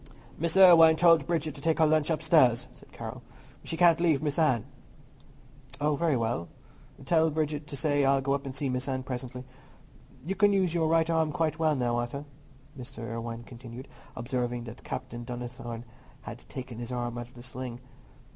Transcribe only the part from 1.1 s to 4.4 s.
Bridget to take her lunch upstairs," said Carroll; "she can't leave Miss